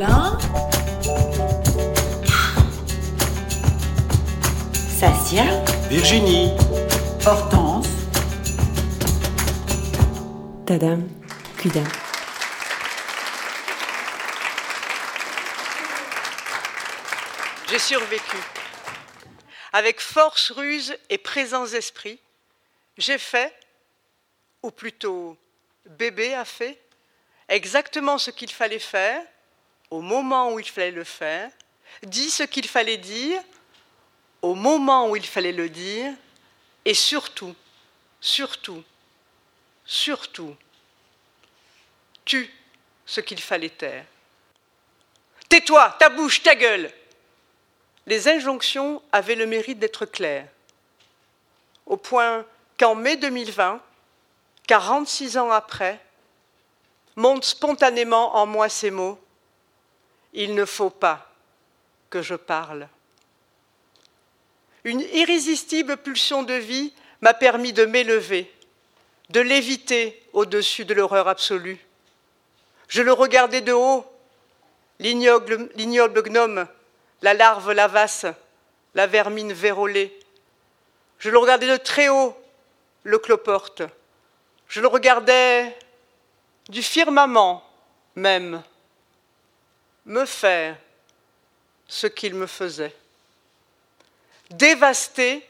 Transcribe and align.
Alain. 0.00 0.38
Sasia. 4.96 5.44
Virginie. 5.88 6.52
Hortense. 7.26 7.88
Tadam. 10.66 11.08
Cuidam. 11.56 11.84
J'ai 17.68 17.80
survécu. 17.80 18.36
Avec 19.72 20.00
force, 20.00 20.52
ruse 20.52 20.96
et 21.10 21.18
présence 21.18 21.72
d'esprit, 21.72 22.20
j'ai 22.98 23.18
fait, 23.18 23.52
ou 24.62 24.70
plutôt 24.70 25.36
bébé 25.86 26.34
a 26.34 26.44
fait, 26.44 26.80
exactement 27.48 28.18
ce 28.18 28.30
qu'il 28.30 28.52
fallait 28.52 28.78
faire, 28.78 29.20
au 29.90 30.00
moment 30.00 30.52
où 30.52 30.60
il 30.60 30.68
fallait 30.68 30.90
le 30.90 31.04
faire, 31.04 31.50
dit 32.02 32.30
ce 32.30 32.42
qu'il 32.42 32.68
fallait 32.68 32.98
dire, 32.98 33.40
au 34.42 34.54
moment 34.54 35.08
où 35.08 35.16
il 35.16 35.26
fallait 35.26 35.52
le 35.52 35.68
dire, 35.68 36.12
et 36.84 36.94
surtout, 36.94 37.54
surtout, 38.20 38.84
surtout, 39.84 40.54
tu 42.24 42.52
ce 43.06 43.20
qu'il 43.20 43.40
fallait 43.40 43.70
taire. 43.70 44.04
Tais-toi, 45.48 45.96
ta 45.98 46.10
bouche, 46.10 46.42
ta 46.42 46.54
gueule. 46.54 46.92
Les 48.06 48.28
injonctions 48.28 49.02
avaient 49.12 49.34
le 49.34 49.46
mérite 49.46 49.78
d'être 49.78 50.04
claires, 50.04 50.48
au 51.86 51.96
point 51.96 52.44
qu'en 52.78 52.94
mai 52.94 53.16
2020, 53.16 53.80
46 54.66 55.38
ans 55.38 55.50
après, 55.50 55.98
montent 57.16 57.44
spontanément 57.44 58.36
en 58.36 58.46
moi 58.46 58.68
ces 58.68 58.90
mots 58.90 59.18
Il 60.32 60.54
ne 60.54 60.64
faut 60.64 60.90
pas 60.90 61.30
que 62.10 62.22
je 62.22 62.34
parle. 62.34 62.88
Une 64.84 65.00
irrésistible 65.00 65.96
pulsion 65.96 66.42
de 66.42 66.54
vie 66.54 66.92
m'a 67.20 67.34
permis 67.34 67.72
de 67.72 67.84
m'élever, 67.84 68.52
de 69.30 69.40
l'éviter 69.40 70.22
au-dessus 70.32 70.84
de 70.84 70.94
l'horreur 70.94 71.28
absolue. 71.28 71.78
Je 72.88 73.02
le 73.02 73.12
regardais 73.12 73.60
de 73.60 73.72
haut, 73.72 74.06
l'ignoble 74.98 76.22
gnome, 76.22 76.66
la 77.22 77.34
larve 77.34 77.72
lavasse, 77.72 78.26
la 78.94 79.06
vermine 79.06 79.52
vérolée. 79.52 80.18
Je 81.18 81.30
le 81.30 81.38
regardais 81.38 81.66
de 81.66 81.76
très 81.76 82.08
haut, 82.08 82.36
le 83.02 83.18
cloporte. 83.18 83.82
Je 84.68 84.80
le 84.80 84.86
regardais 84.86 85.76
du 86.68 86.82
firmament 86.82 87.64
même, 88.14 88.62
me 90.08 90.24
faire 90.24 90.76
ce 91.86 92.06
qu'il 92.06 92.34
me 92.34 92.46
faisait. 92.46 92.94
Dévasté, 94.50 95.46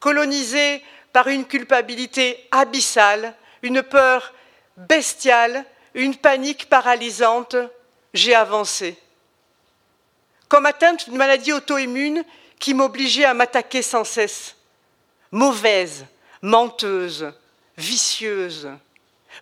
colonisé 0.00 0.82
par 1.12 1.28
une 1.28 1.46
culpabilité 1.46 2.48
abyssale, 2.50 3.34
une 3.62 3.82
peur 3.82 4.32
bestiale, 4.76 5.64
une 5.94 6.16
panique 6.16 6.68
paralysante, 6.68 7.56
j'ai 8.14 8.34
avancé. 8.34 8.98
Comme 10.48 10.66
atteinte 10.66 11.04
d'une 11.04 11.18
maladie 11.18 11.52
auto-immune 11.52 12.24
qui 12.58 12.74
m'obligeait 12.74 13.24
à 13.24 13.34
m'attaquer 13.34 13.82
sans 13.82 14.04
cesse. 14.04 14.56
Mauvaise, 15.30 16.06
menteuse, 16.40 17.32
vicieuse, 17.76 18.68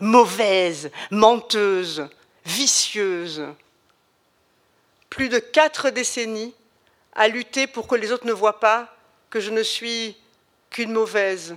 mauvaise, 0.00 0.90
menteuse, 1.10 2.08
vicieuse. 2.44 3.44
Plus 5.11 5.28
de 5.28 5.39
quatre 5.39 5.91
décennies 5.91 6.55
à 7.12 7.28
lutter 7.28 7.66
pour 7.66 7.86
que 7.86 7.97
les 7.97 8.12
autres 8.12 8.27
ne 8.27 8.33
voient 8.33 8.61
pas 8.61 8.97
que 9.28 9.40
je 9.40 9.51
ne 9.51 9.62
suis 9.62 10.17
qu'une 10.70 10.92
mauvaise, 10.92 11.57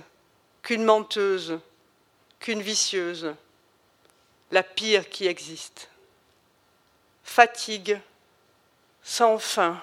qu'une 0.62 0.84
menteuse, 0.84 1.58
qu'une 2.40 2.60
vicieuse, 2.60 3.34
la 4.50 4.62
pire 4.62 5.08
qui 5.08 5.26
existe. 5.26 5.88
Fatigue 7.22 8.00
sans 9.02 9.38
fin. 9.38 9.80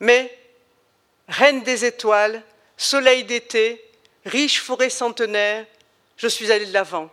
Mais, 0.00 0.36
reine 1.28 1.62
des 1.62 1.84
étoiles, 1.84 2.42
soleil 2.76 3.24
d'été, 3.24 3.84
riche 4.24 4.60
forêt 4.60 4.90
centenaire, 4.90 5.66
je 6.16 6.28
suis 6.28 6.52
allée 6.52 6.66
de 6.66 6.72
l'avant. 6.72 7.10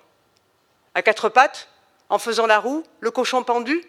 À 0.93 1.01
quatre 1.01 1.29
pattes, 1.29 1.69
en 2.09 2.19
faisant 2.19 2.47
la 2.47 2.59
roue, 2.59 2.83
le 2.99 3.11
cochon 3.11 3.43
pendu 3.43 3.83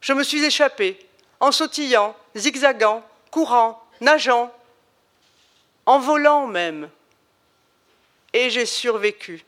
Je 0.00 0.12
me 0.12 0.22
suis 0.22 0.44
échappée, 0.44 0.98
en 1.40 1.52
sautillant, 1.52 2.14
zigzagant, 2.36 3.04
courant, 3.30 3.82
nageant, 4.00 4.52
en 5.86 5.98
volant 5.98 6.46
même. 6.46 6.90
Et 8.32 8.50
j'ai 8.50 8.66
survécu. 8.66 9.44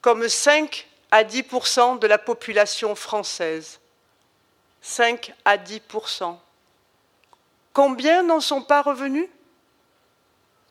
Comme 0.00 0.28
5 0.28 0.86
à 1.10 1.22
10% 1.24 1.98
de 1.98 2.06
la 2.06 2.18
population 2.18 2.94
française. 2.94 3.78
5 4.82 5.32
à 5.44 5.56
10% 5.56 6.36
Combien 7.72 8.22
n'en 8.22 8.40
sont 8.40 8.62
pas 8.62 8.82
revenus? 8.82 9.28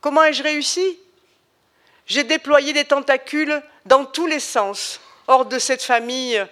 Comment 0.02 0.24
ai-je 0.24 0.44
réussi? 0.44 1.00
J'ai 2.06 2.24
déployé 2.24 2.74
des 2.74 2.86
tentacules 2.86 3.62
dans 3.86 4.06
tous 4.06 4.28
les 4.28 4.40
sens, 4.40 5.00
hors 5.28 5.46
de 5.46 5.60
cette 5.60 5.84
famille 5.84 6.46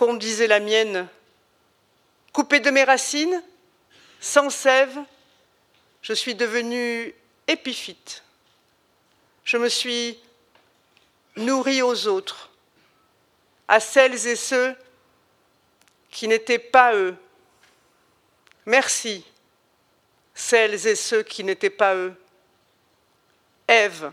qu'on 0.00 0.14
disait 0.14 0.46
la 0.46 0.60
mienne. 0.60 1.06
Coupé 2.32 2.60
de 2.60 2.70
mes 2.70 2.84
racines, 2.84 3.42
sans 4.18 4.48
sève, 4.48 4.98
je 6.00 6.14
suis 6.14 6.34
devenue 6.34 7.14
épiphyte. 7.46 8.24
Je 9.44 9.58
me 9.58 9.68
suis 9.68 10.18
nourrie 11.36 11.82
aux 11.82 12.06
autres, 12.06 12.48
à 13.68 13.78
celles 13.78 14.26
et 14.26 14.36
ceux 14.36 14.74
qui 16.10 16.28
n'étaient 16.28 16.58
pas 16.58 16.94
eux. 16.94 17.14
Merci, 18.64 19.22
celles 20.32 20.86
et 20.86 20.96
ceux 20.96 21.22
qui 21.22 21.44
n'étaient 21.44 21.68
pas 21.68 21.94
eux. 21.94 22.14
Ève, 23.68 24.12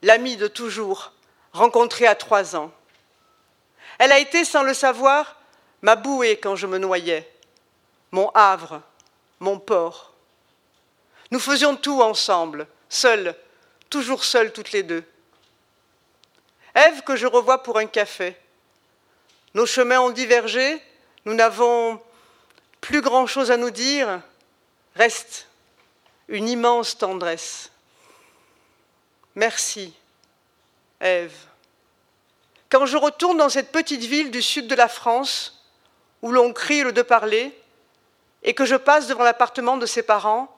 l'amie 0.00 0.38
de 0.38 0.48
toujours, 0.48 1.12
rencontrée 1.52 2.06
à 2.06 2.14
trois 2.14 2.56
ans. 2.56 2.72
Elle 3.98 4.12
a 4.12 4.18
été, 4.18 4.44
sans 4.44 4.62
le 4.62 4.74
savoir, 4.74 5.36
ma 5.82 5.96
bouée 5.96 6.38
quand 6.38 6.56
je 6.56 6.66
me 6.66 6.78
noyais, 6.78 7.30
mon 8.10 8.30
havre, 8.30 8.80
mon 9.40 9.58
port. 9.58 10.12
Nous 11.30 11.38
faisions 11.38 11.76
tout 11.76 12.02
ensemble, 12.02 12.66
seuls, 12.88 13.34
toujours 13.90 14.24
seuls 14.24 14.52
toutes 14.52 14.72
les 14.72 14.82
deux. 14.82 15.04
Ève 16.74 17.02
que 17.02 17.16
je 17.16 17.26
revois 17.26 17.62
pour 17.62 17.78
un 17.78 17.86
café. 17.86 18.36
Nos 19.54 19.66
chemins 19.66 20.00
ont 20.00 20.10
divergé, 20.10 20.82
nous 21.24 21.34
n'avons 21.34 22.00
plus 22.80 23.00
grand-chose 23.00 23.50
à 23.50 23.56
nous 23.56 23.70
dire, 23.70 24.20
reste 24.96 25.48
une 26.28 26.48
immense 26.48 26.98
tendresse. 26.98 27.70
Merci, 29.34 29.92
Ève. 31.00 31.34
Quand 32.74 32.86
je 32.86 32.96
retourne 32.96 33.36
dans 33.36 33.48
cette 33.48 33.70
petite 33.70 34.02
ville 34.02 34.32
du 34.32 34.42
sud 34.42 34.66
de 34.66 34.74
la 34.74 34.88
France, 34.88 35.64
où 36.22 36.32
l'on 36.32 36.52
crie 36.52 36.82
le 36.82 36.90
de 36.90 37.02
parler, 37.02 37.56
et 38.42 38.52
que 38.52 38.64
je 38.64 38.74
passe 38.74 39.06
devant 39.06 39.22
l'appartement 39.22 39.76
de 39.76 39.86
ses 39.86 40.02
parents, 40.02 40.52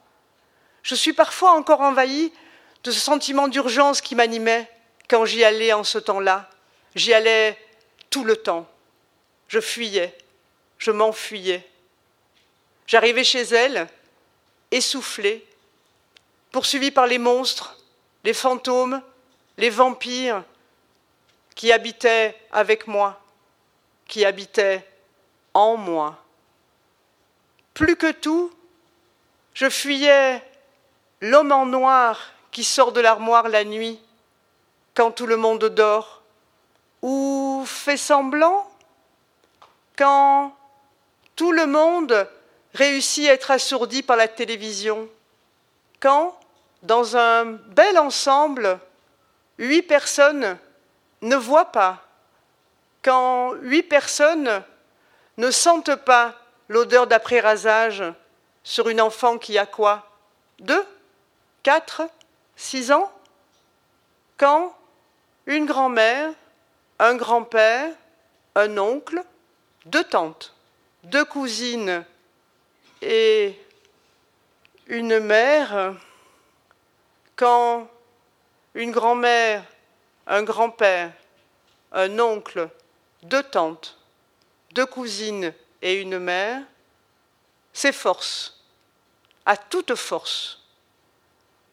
je 0.82 0.94
suis 0.94 1.12
parfois 1.12 1.50
encore 1.50 1.82
envahie 1.82 2.32
de 2.84 2.90
ce 2.90 2.98
sentiment 2.98 3.48
d'urgence 3.48 4.00
qui 4.00 4.14
m'animait 4.14 4.66
quand 5.10 5.26
j'y 5.26 5.44
allais 5.44 5.74
en 5.74 5.84
ce 5.84 5.98
temps-là. 5.98 6.48
J'y 6.94 7.12
allais 7.12 7.58
tout 8.08 8.24
le 8.24 8.36
temps. 8.36 8.66
Je 9.48 9.60
fuyais 9.60 10.16
je 10.78 10.92
m'enfuyais. 10.92 11.68
J'arrivais 12.86 13.24
chez 13.24 13.42
elle, 13.42 13.88
essoufflée, 14.70 15.46
poursuivie 16.50 16.92
par 16.92 17.06
les 17.06 17.18
monstres, 17.18 17.76
les 18.24 18.32
fantômes, 18.32 19.02
les 19.58 19.68
vampires 19.68 20.42
qui 21.56 21.72
habitaient 21.72 22.38
avec 22.52 22.86
moi, 22.86 23.20
qui 24.06 24.24
habitaient 24.24 24.86
en 25.54 25.76
moi. 25.76 26.16
Plus 27.74 27.96
que 27.96 28.12
tout, 28.12 28.52
je 29.54 29.68
fuyais 29.68 30.40
l'homme 31.20 31.50
en 31.50 31.66
noir 31.66 32.20
qui 32.52 32.62
sort 32.62 32.92
de 32.92 33.00
l'armoire 33.00 33.48
la 33.48 33.64
nuit, 33.64 34.00
quand 34.94 35.10
tout 35.10 35.26
le 35.26 35.36
monde 35.36 35.64
dort, 35.64 36.22
ou 37.02 37.64
fait 37.66 37.96
semblant, 37.96 38.70
quand 39.96 40.54
tout 41.34 41.50
le 41.52 41.66
monde 41.66 42.28
réussit 42.74 43.28
à 43.28 43.32
être 43.32 43.50
assourdi 43.50 44.02
par 44.02 44.16
la 44.16 44.28
télévision 44.28 45.08
quand, 46.00 46.38
dans 46.82 47.16
un 47.16 47.44
bel 47.44 47.98
ensemble, 47.98 48.78
huit 49.58 49.82
personnes 49.82 50.58
ne 51.22 51.36
voient 51.36 51.72
pas 51.72 52.02
quand 53.02 53.52
huit 53.60 53.84
personnes 53.84 54.62
ne 55.36 55.50
sentent 55.50 55.94
pas 55.94 56.34
l'odeur 56.68 57.06
d'après-rasage 57.06 58.02
sur 58.64 58.88
une 58.88 59.00
enfant 59.00 59.38
qui 59.38 59.58
a 59.58 59.66
quoi? 59.66 60.10
Deux? 60.58 60.84
Quatre? 61.62 62.02
Six 62.56 62.90
ans? 62.90 63.12
Quand 64.38 64.76
une 65.46 65.66
grand-mère, 65.66 66.32
un 66.98 67.14
grand-père, 67.14 67.92
un 68.56 68.76
oncle, 68.78 69.22
deux 69.84 70.04
tantes, 70.04 70.54
deux 71.04 71.24
cousines 71.24 72.04
et 73.02 73.56
une 74.88 75.20
mère, 75.20 75.94
quand 77.36 77.88
une 78.74 78.90
grand-mère, 78.90 79.62
un 80.26 80.42
grand-père, 80.42 81.12
un 81.92 82.18
oncle, 82.18 82.68
deux 83.22 83.42
tantes, 83.42 83.96
deux 84.72 84.86
cousines 84.86 85.52
et 85.82 86.00
une 86.00 86.18
mère 86.18 86.62
s'efforcent 87.72 88.60
à 89.44 89.56
toute 89.56 89.94
force 89.94 90.60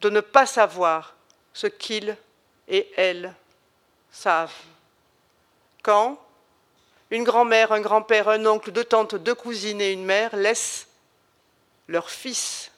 de 0.01 0.09
ne 0.09 0.19
pas 0.19 0.45
savoir 0.45 1.15
ce 1.53 1.67
qu'ils 1.67 2.15
et 2.67 2.91
elles 2.97 3.33
savent. 4.11 4.53
Quand 5.81 6.19
une 7.09 7.23
grand-mère, 7.23 7.71
un 7.71 7.81
grand-père, 7.81 8.29
un 8.29 8.45
oncle, 8.45 8.71
deux 8.71 8.83
tantes, 8.83 9.15
deux 9.15 9.35
cousines 9.35 9.81
et 9.81 9.91
une 9.91 10.05
mère 10.05 10.35
laissent 10.35 10.87
leur 11.87 12.09
fils, 12.09 12.71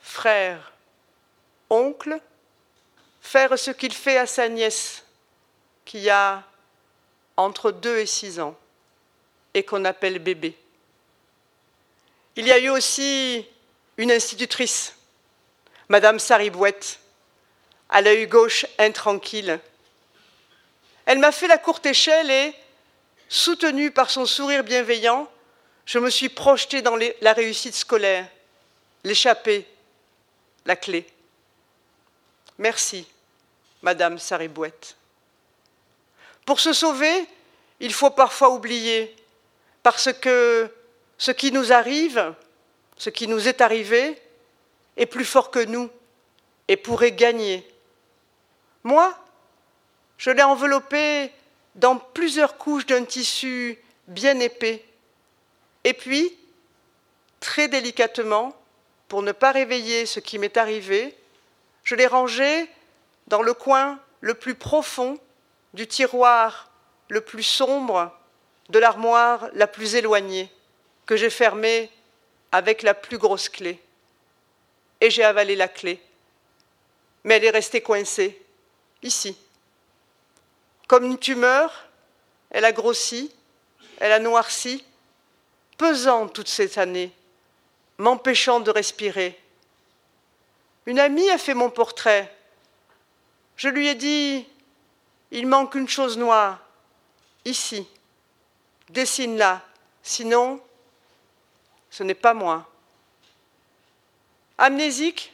frère, 0.00 0.72
oncle, 1.68 2.20
faire 3.20 3.58
ce 3.58 3.70
qu'il 3.70 3.92
fait 3.92 4.18
à 4.18 4.26
sa 4.26 4.48
nièce, 4.48 5.04
qui 5.86 6.10
a 6.10 6.42
entre 7.38 7.70
deux 7.70 7.96
et 7.98 8.06
six 8.06 8.40
ans, 8.40 8.54
et 9.54 9.62
qu'on 9.62 9.86
appelle 9.86 10.18
bébé. 10.18 10.54
Il 12.34 12.46
y 12.46 12.52
a 12.52 12.58
eu 12.58 12.68
aussi 12.68 13.46
une 13.96 14.12
institutrice, 14.12 14.94
Madame 15.88 16.18
Saribouette, 16.18 17.00
à 17.88 18.02
l'œil 18.02 18.26
gauche 18.26 18.66
intranquille. 18.78 19.58
Elle 21.06 21.18
m'a 21.18 21.32
fait 21.32 21.46
la 21.46 21.56
courte 21.56 21.86
échelle 21.86 22.30
et, 22.30 22.54
soutenue 23.28 23.90
par 23.90 24.10
son 24.10 24.26
sourire 24.26 24.64
bienveillant, 24.64 25.30
je 25.86 25.98
me 25.98 26.10
suis 26.10 26.28
projetée 26.28 26.82
dans 26.82 26.96
la 27.20 27.32
réussite 27.32 27.74
scolaire, 27.74 28.28
l'échappée, 29.04 29.66
la 30.64 30.74
clé. 30.74 31.06
Merci, 32.58 33.06
Madame 33.82 34.18
Saribouette. 34.18 34.96
Pour 36.46 36.60
se 36.60 36.72
sauver, 36.72 37.26
il 37.80 37.92
faut 37.92 38.10
parfois 38.10 38.50
oublier, 38.50 39.14
parce 39.82 40.12
que 40.12 40.72
ce 41.18 41.32
qui 41.32 41.52
nous 41.52 41.72
arrive, 41.72 42.34
ce 42.96 43.10
qui 43.10 43.28
nous 43.28 43.48
est 43.48 43.60
arrivé, 43.60 44.16
est 44.96 45.06
plus 45.06 45.24
fort 45.24 45.50
que 45.50 45.58
nous 45.58 45.90
et 46.68 46.76
pourrait 46.76 47.12
gagner. 47.12 47.68
Moi, 48.84 49.12
je 50.18 50.30
l'ai 50.30 50.44
enveloppé 50.44 51.30
dans 51.74 51.96
plusieurs 51.96 52.56
couches 52.56 52.86
d'un 52.86 53.04
tissu 53.04 53.78
bien 54.06 54.38
épais. 54.38 54.84
Et 55.84 55.94
puis, 55.94 56.32
très 57.40 57.68
délicatement, 57.68 58.54
pour 59.08 59.22
ne 59.22 59.32
pas 59.32 59.50
réveiller 59.52 60.06
ce 60.06 60.20
qui 60.20 60.38
m'est 60.38 60.56
arrivé, 60.56 61.16
je 61.82 61.96
l'ai 61.96 62.06
rangé 62.06 62.68
dans 63.26 63.42
le 63.42 63.52
coin 63.52 63.98
le 64.20 64.34
plus 64.34 64.54
profond 64.54 65.18
du 65.76 65.86
tiroir 65.86 66.70
le 67.10 67.20
plus 67.20 67.42
sombre 67.42 68.10
de 68.70 68.78
l'armoire 68.78 69.48
la 69.52 69.66
plus 69.66 69.94
éloignée, 69.94 70.50
que 71.04 71.16
j'ai 71.16 71.30
fermée 71.30 71.90
avec 72.50 72.82
la 72.82 72.94
plus 72.94 73.18
grosse 73.18 73.50
clé. 73.50 73.80
Et 75.02 75.10
j'ai 75.10 75.22
avalé 75.22 75.54
la 75.54 75.68
clé. 75.68 76.02
Mais 77.24 77.36
elle 77.36 77.44
est 77.44 77.50
restée 77.50 77.82
coincée, 77.82 78.42
ici. 79.02 79.38
Comme 80.88 81.04
une 81.04 81.18
tumeur, 81.18 81.86
elle 82.50 82.64
a 82.64 82.72
grossi, 82.72 83.30
elle 83.98 84.12
a 84.12 84.18
noirci, 84.18 84.82
pesant 85.76 86.26
toutes 86.26 86.48
ces 86.48 86.78
années, 86.78 87.12
m'empêchant 87.98 88.60
de 88.60 88.70
respirer. 88.70 89.38
Une 90.86 90.98
amie 90.98 91.28
a 91.28 91.36
fait 91.36 91.54
mon 91.54 91.68
portrait. 91.68 92.34
Je 93.56 93.68
lui 93.68 93.88
ai 93.88 93.94
dit 93.94 94.46
il 95.30 95.46
manque 95.46 95.74
une 95.74 95.88
chose 95.88 96.16
noire, 96.18 96.58
ici. 97.44 97.86
Dessine-la, 98.90 99.62
sinon, 100.02 100.60
ce 101.90 102.02
n'est 102.02 102.14
pas 102.14 102.34
moi. 102.34 102.68
Amnésique, 104.58 105.32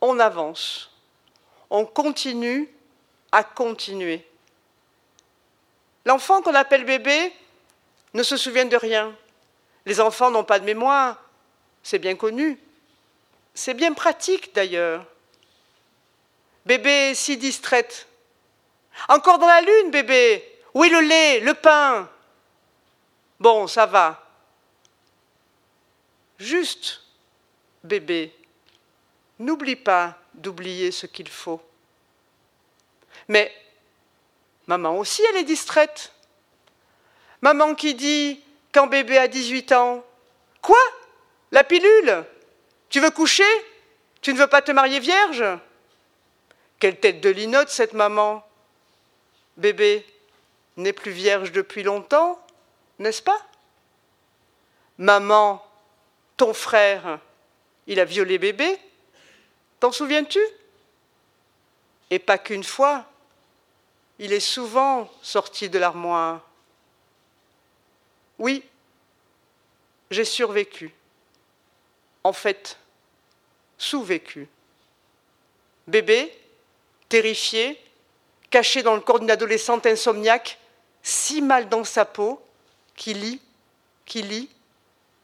on 0.00 0.18
avance. 0.18 0.90
On 1.70 1.86
continue 1.86 2.68
à 3.30 3.44
continuer. 3.44 4.26
L'enfant 6.04 6.42
qu'on 6.42 6.54
appelle 6.54 6.84
bébé 6.84 7.32
ne 8.14 8.22
se 8.22 8.36
souvient 8.36 8.66
de 8.66 8.76
rien. 8.76 9.16
Les 9.86 10.00
enfants 10.00 10.30
n'ont 10.30 10.44
pas 10.44 10.58
de 10.58 10.64
mémoire, 10.64 11.22
c'est 11.82 11.98
bien 11.98 12.16
connu. 12.16 12.58
C'est 13.54 13.74
bien 13.74 13.92
pratique 13.92 14.54
d'ailleurs. 14.54 15.04
Bébé 16.66 17.14
si 17.14 17.36
distraite, 17.36 18.06
encore 19.08 19.38
dans 19.38 19.46
la 19.46 19.60
lune, 19.60 19.90
bébé. 19.90 20.48
Où 20.74 20.84
est 20.84 20.88
le 20.88 21.00
lait, 21.00 21.40
le 21.40 21.54
pain 21.54 22.08
Bon, 23.38 23.66
ça 23.66 23.86
va. 23.86 24.24
Juste, 26.38 27.02
bébé, 27.84 28.34
n'oublie 29.38 29.76
pas 29.76 30.16
d'oublier 30.34 30.90
ce 30.90 31.06
qu'il 31.06 31.28
faut. 31.28 31.60
Mais 33.28 33.52
maman 34.66 34.98
aussi, 34.98 35.22
elle 35.30 35.36
est 35.38 35.44
distraite. 35.44 36.12
Maman 37.40 37.74
qui 37.74 37.94
dit, 37.94 38.40
quand 38.72 38.86
bébé 38.86 39.18
a 39.18 39.28
18 39.28 39.72
ans, 39.72 40.04
Quoi? 40.62 40.78
La 41.50 41.64
pilule? 41.64 42.24
Tu 42.88 43.00
veux 43.00 43.10
coucher? 43.10 43.42
Tu 44.22 44.32
ne 44.32 44.38
veux 44.38 44.46
pas 44.46 44.62
te 44.62 44.70
marier 44.70 45.00
vierge? 45.00 45.44
Quelle 46.78 46.98
tête 46.98 47.20
de 47.20 47.28
linotte, 47.28 47.68
cette 47.68 47.92
maman 47.92 48.46
Bébé 49.56 50.06
n'est 50.76 50.92
plus 50.92 51.10
vierge 51.12 51.52
depuis 51.52 51.82
longtemps, 51.82 52.44
n'est-ce 52.98 53.22
pas? 53.22 53.46
Maman, 54.98 55.64
ton 56.36 56.54
frère, 56.54 57.18
il 57.86 58.00
a 58.00 58.04
violé 58.04 58.38
bébé, 58.38 58.78
t'en 59.80 59.92
souviens-tu? 59.92 60.40
Et 62.10 62.18
pas 62.18 62.38
qu'une 62.38 62.64
fois, 62.64 63.06
il 64.18 64.32
est 64.32 64.40
souvent 64.40 65.10
sorti 65.22 65.68
de 65.68 65.78
l'armoire. 65.78 66.42
Oui, 68.38 68.62
j'ai 70.10 70.24
survécu. 70.24 70.94
En 72.24 72.32
fait, 72.32 72.78
sous-vécu. 73.78 74.48
Bébé, 75.86 76.32
terrifié, 77.08 77.80
caché 78.52 78.82
dans 78.82 78.94
le 78.94 79.00
corps 79.00 79.18
d'une 79.18 79.30
adolescente 79.30 79.86
insomniaque, 79.86 80.58
si 81.02 81.42
mal 81.42 81.68
dans 81.68 81.82
sa 81.82 82.04
peau, 82.04 82.40
qui 82.94 83.14
lit, 83.14 83.40
qui 84.04 84.22
lit, 84.22 84.48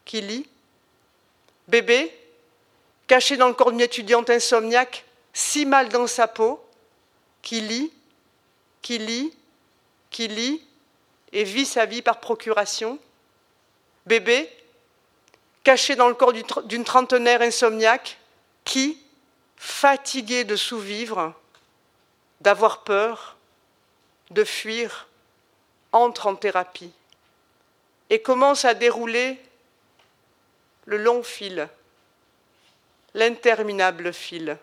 qui 0.03 0.19
lit. 0.19 0.49
Bébé, 1.67 2.11
caché 3.07 3.37
dans 3.37 3.47
le 3.47 3.53
corps 3.53 3.69
d'une 3.71 3.81
étudiante 3.81 4.31
insomniaque, 4.31 5.05
si 5.31 5.65
mal 5.65 5.89
dans 5.89 6.07
sa 6.07 6.27
peau, 6.27 6.59
qui 7.43 7.61
lit, 7.61 7.93
qui 8.81 8.97
lit, 8.97 9.31
qui 10.09 10.27
lit, 10.27 10.61
et 11.31 11.43
vit 11.43 11.67
sa 11.67 11.85
vie 11.85 12.01
par 12.01 12.19
procuration. 12.19 12.97
Bébé, 14.07 14.49
caché 15.63 15.95
dans 15.95 16.07
le 16.07 16.15
corps 16.15 16.33
d'une 16.33 16.83
trentenaire 16.83 17.43
insomniaque, 17.43 18.17
qui, 18.65 18.99
fatigué 19.55 20.45
de 20.45 20.55
sous-vivre, 20.55 21.35
d'avoir 22.41 22.83
peur, 22.83 23.37
de 24.31 24.43
fuir, 24.43 25.07
entre 25.91 26.27
en 26.27 26.35
thérapie 26.35 26.91
et 28.09 28.21
commence 28.21 28.65
à 28.65 28.73
dérouler 28.73 29.39
le 30.85 30.97
long 30.97 31.23
fil, 31.23 31.67
l'interminable 33.13 34.13
fil, 34.13 34.57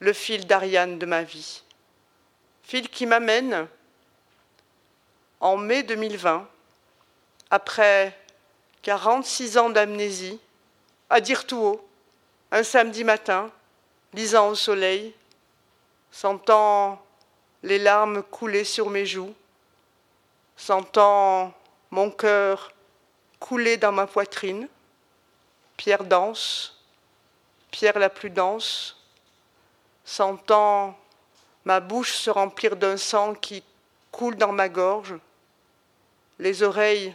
le 0.00 0.12
fil 0.12 0.46
d'Ariane 0.46 0.98
de 0.98 1.06
ma 1.06 1.22
vie. 1.22 1.62
Fil 2.62 2.88
qui 2.88 3.06
m'amène 3.06 3.66
en 5.40 5.56
mai 5.56 5.82
2020, 5.82 6.48
après 7.50 8.18
46 8.82 9.58
ans 9.58 9.70
d'amnésie, 9.70 10.40
à 11.10 11.20
dire 11.20 11.46
tout 11.46 11.58
haut, 11.58 11.88
un 12.50 12.62
samedi 12.62 13.04
matin, 13.04 13.50
lisant 14.12 14.48
au 14.48 14.54
soleil, 14.54 15.14
sentant 16.10 17.03
les 17.64 17.78
larmes 17.78 18.22
couler 18.22 18.62
sur 18.62 18.90
mes 18.90 19.06
joues. 19.06 19.34
sentant 20.56 21.52
mon 21.90 22.10
cœur 22.10 22.72
couler 23.40 23.76
dans 23.78 23.90
ma 23.90 24.06
poitrine, 24.06 24.68
pierre 25.76 26.04
dense, 26.04 26.78
pierre 27.70 27.98
la 27.98 28.10
plus 28.10 28.30
dense, 28.30 28.96
sentant 30.04 30.96
ma 31.64 31.80
bouche 31.80 32.12
se 32.12 32.30
remplir 32.30 32.76
d'un 32.76 32.98
sang 32.98 33.34
qui 33.34 33.64
coule 34.12 34.36
dans 34.36 34.52
ma 34.52 34.68
gorge, 34.68 35.14
les 36.38 36.62
oreilles 36.62 37.14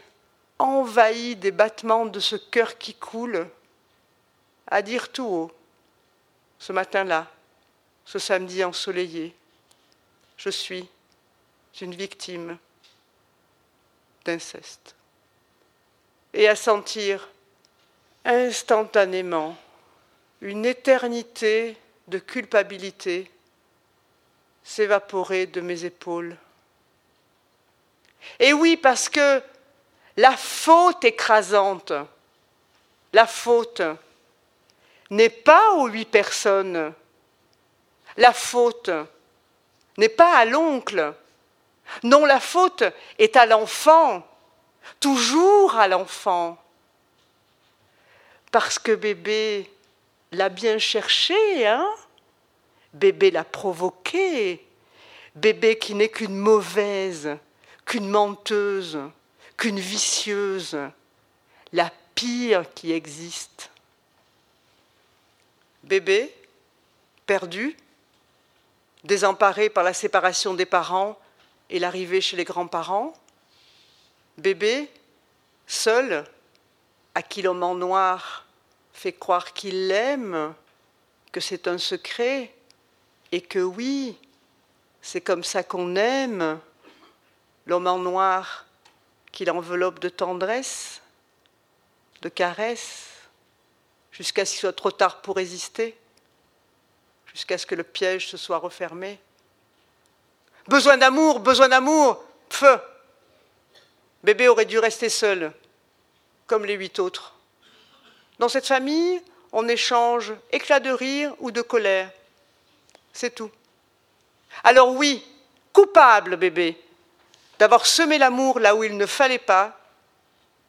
envahies 0.57 1.35
des 1.35 1.51
battements 1.51 2.07
de 2.07 2.19
ce 2.19 2.35
cœur 2.35 2.77
qui 2.77 2.95
coule, 2.95 3.47
à 4.65 4.81
dire 4.81 5.11
tout 5.11 5.27
haut, 5.27 5.51
ce 6.57 6.73
matin-là, 6.73 7.27
ce 8.03 8.17
samedi 8.17 8.63
ensoleillé, 8.63 9.35
je 10.39 10.50
suis 10.50 10.88
une 11.81 11.93
victime 11.93 12.58
d'inceste. 14.25 14.96
Et 16.34 16.48
à 16.48 16.55
sentir 16.55 17.29
instantanément 18.25 19.58
une 20.41 20.65
éternité 20.65 21.77
de 22.08 22.19
culpabilité 22.19 23.31
s'évaporer 24.63 25.46
de 25.46 25.62
mes 25.62 25.86
épaules. 25.86 26.36
Et 28.39 28.53
oui, 28.53 28.77
parce 28.77 29.10
que 29.10 29.41
la 30.17 30.36
faute 30.36 31.03
écrasante, 31.03 31.93
la 33.13 33.25
faute 33.25 33.81
n'est 35.10 35.29
pas 35.29 35.72
aux 35.75 35.88
huit 35.88 36.05
personnes, 36.05 36.93
la 38.17 38.34
faute 38.34 38.91
n'est 39.98 40.10
pas 40.10 40.38
à 40.38 40.46
l'oncle, 40.46 41.13
non, 42.03 42.25
la 42.25 42.39
faute 42.39 42.84
est 43.17 43.36
à 43.36 43.46
l'enfant, 43.46 44.25
toujours 45.00 45.75
à 45.75 45.88
l'enfant, 45.88 46.58
parce 48.51 48.79
que 48.79 48.93
bébé 48.93 49.69
l'a 50.31 50.50
bien 50.50 50.77
cherché, 50.77 51.67
hein. 51.67 51.89
Bébé 52.93 53.29
l'a 53.29 53.43
provoqué, 53.43 54.65
bébé 55.36 55.77
qui 55.77 55.93
n'est 55.93 56.10
qu'une 56.10 56.36
mauvaise, 56.36 57.38
qu'une 57.86 58.10
menteuse, 58.10 58.98
qu'une 59.58 59.79
vicieuse, 59.79 60.77
la 61.72 61.91
pire 62.15 62.65
qui 62.74 62.91
existe. 62.91 63.69
Bébé, 65.84 66.34
perdu, 67.27 67.77
désemparé 69.03 69.69
par 69.69 69.83
la 69.83 69.93
séparation 69.93 70.53
des 70.53 70.65
parents 70.65 71.17
et 71.69 71.79
l'arrivée 71.79 72.21
chez 72.21 72.37
les 72.37 72.43
grands-parents. 72.43 73.13
Bébé, 74.37 74.89
seul, 75.67 76.25
à 77.15 77.21
qui 77.21 77.41
l'homme 77.41 77.63
en 77.63 77.75
noir 77.75 78.45
fait 78.93 79.13
croire 79.13 79.53
qu'il 79.53 79.87
l'aime, 79.87 80.53
que 81.31 81.39
c'est 81.39 81.67
un 81.67 81.77
secret, 81.77 82.53
et 83.31 83.41
que 83.41 83.59
oui, 83.59 84.17
c'est 85.01 85.21
comme 85.21 85.43
ça 85.43 85.63
qu'on 85.63 85.95
aime 85.95 86.59
l'homme 87.65 87.87
en 87.87 87.99
noir 87.99 88.65
qui 89.31 89.45
l'enveloppe 89.45 89.99
de 89.99 90.09
tendresse, 90.09 91.01
de 92.21 92.29
caresses, 92.29 93.07
jusqu'à 94.11 94.43
ce 94.43 94.51
qu'il 94.51 94.59
soit 94.61 94.73
trop 94.73 94.91
tard 94.91 95.21
pour 95.21 95.35
résister, 95.35 95.95
jusqu'à 97.33 97.57
ce 97.57 97.65
que 97.65 97.75
le 97.75 97.83
piège 97.83 98.27
se 98.27 98.38
soit 98.38 98.57
refermé. 98.57 99.19
Besoin 100.67 100.98
d'amour, 100.98 101.39
besoin 101.39 101.69
d'amour, 101.69 102.24
feu. 102.50 102.79
Bébé 104.24 104.48
aurait 104.48 104.65
dû 104.65 104.79
rester 104.79 105.09
seul, 105.09 105.51
comme 106.48 106.65
les 106.65 106.74
huit 106.74 107.00
autres. 107.00 107.36
Dans 108.38 108.50
cette 108.50 108.67
famille, 108.67 109.21
on 109.51 109.67
échange 109.67 110.33
éclat 110.51 110.79
de 110.79 110.91
rire 110.91 111.33
ou 111.39 111.51
de 111.51 111.62
colère. 111.62 112.12
C'est 113.13 113.33
tout. 113.33 113.51
Alors 114.63 114.91
oui, 114.91 115.25
coupable, 115.74 116.36
bébé, 116.36 116.77
d'avoir 117.57 117.86
semé 117.86 118.17
l'amour 118.17 118.59
là 118.59 118.75
où 118.75 118.83
il 118.83 118.98
ne 118.98 119.05
fallait 119.05 119.38
pas 119.39 119.79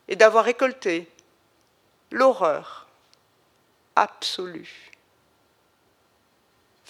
et 0.09 0.17
d'avoir 0.17 0.45
récolté 0.45 1.09
l'horreur 2.11 2.88
absolue. 3.97 4.89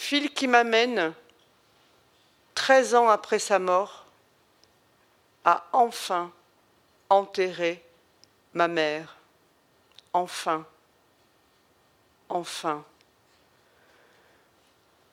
Fil 0.01 0.33
qui 0.33 0.49
m'amène, 0.49 1.13
treize 2.55 2.95
ans 2.95 3.11
après 3.11 3.39
sa 3.39 3.59
mort, 3.59 4.07
à 5.45 5.67
enfin 5.73 6.33
enterrer 7.11 7.85
ma 8.55 8.67
mère. 8.67 9.19
Enfin, 10.15 10.65
enfin. 12.31 12.83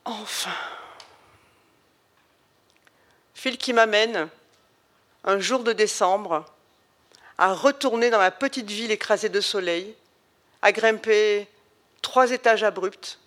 Enfin. 0.06 0.56
Fil 3.34 3.58
qui 3.58 3.74
m'amène, 3.74 4.30
un 5.26 5.40
jour 5.40 5.64
de 5.64 5.74
décembre, 5.74 6.46
à 7.38 7.54
retourner 7.54 8.10
dans 8.10 8.20
ma 8.20 8.32
petite 8.32 8.72
ville 8.72 8.92
écrasée 8.92 9.30
de 9.30 9.42
soleil, 9.42 9.94
à 10.62 10.72
grimper 10.72 11.46
trois 12.02 12.32
étages 12.32 12.64
abrupts, 12.64 13.20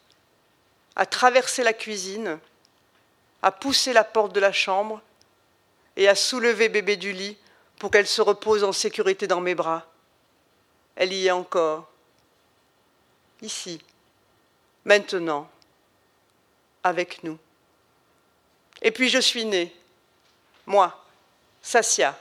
à 0.97 1.07
traverser 1.07 1.63
la 1.63 1.73
cuisine, 1.73 2.39
à 3.43 3.53
pousser 3.53 3.93
la 3.93 4.05
porte 4.05 4.33
de 4.33 4.41
la 4.41 4.53
chambre 4.53 5.01
et 5.97 6.09
à 6.09 6.15
soulever 6.15 6.69
bébé 6.69 6.97
du 6.97 7.13
lit 7.13 7.37
pour 7.79 7.91
qu'elle 7.91 8.07
se 8.07 8.23
repose 8.23 8.65
en 8.65 8.73
sécurité 8.73 9.27
dans 9.27 9.41
mes 9.41 9.55
bras. 9.55 9.87
Elle 10.97 11.13
y 11.13 11.27
est 11.27 11.31
encore, 11.31 11.91
ici, 13.43 13.81
maintenant. 14.85 15.51
Avec 16.83 17.23
nous. 17.25 17.39
Et 18.81 18.91
puis 18.91 19.11
je 19.11 19.19
suis 19.19 19.45
née, 19.45 19.75
moi, 20.65 21.05
Sassia, 21.61 22.19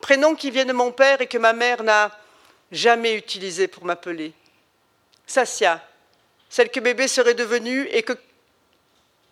prénom 0.00 0.36
qui 0.36 0.52
vient 0.52 0.64
de 0.64 0.72
mon 0.72 0.92
père 0.92 1.20
et 1.20 1.26
que 1.26 1.38
ma 1.38 1.52
mère 1.52 1.82
n'a 1.82 2.16
jamais 2.70 3.14
utilisé 3.14 3.66
pour 3.66 3.84
m'appeler. 3.84 4.32
Sassia, 5.26 5.84
celle 6.52 6.70
que 6.70 6.80
bébé 6.80 7.08
serait 7.08 7.32
devenu 7.32 7.86
et 7.86 8.02
que, 8.02 8.12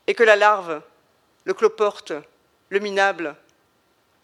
et 0.07 0.15
que 0.15 0.23
la 0.23 0.37
larve, 0.37 0.81
le 1.45 1.53
cloporte, 1.53 2.15
le 2.71 2.79
minable, 2.79 3.37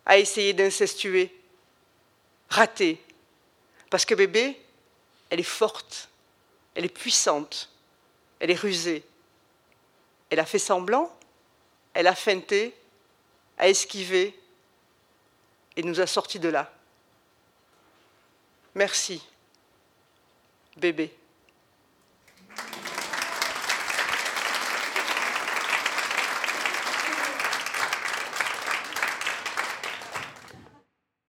a 0.07 0.17
essayé 0.17 0.55
d'incestuer, 0.55 1.39
raté, 2.49 2.99
parce 3.91 4.07
que 4.07 4.15
bébé, 4.15 4.59
elle 5.29 5.41
est 5.41 5.43
forte, 5.43 6.09
elle 6.75 6.87
est 6.87 6.89
puissante, 6.89 7.69
elle 8.41 8.51
est 8.51 8.55
rusée, 8.59 9.05
elle 10.31 10.41
a 10.41 10.47
fait 10.47 10.59
semblant, 10.59 11.15
elle 11.93 12.07
a 12.07 12.15
feinté, 12.15 12.75
a 13.59 13.69
esquivé 13.69 14.35
et 15.77 15.83
nous 15.83 16.01
a 16.01 16.07
sortis 16.07 16.39
de 16.39 16.49
là. 16.49 16.73
Merci, 18.75 19.23
bébé. 20.79 21.15